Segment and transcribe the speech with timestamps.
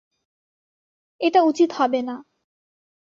[1.21, 2.15] এটা উচিত হবে না।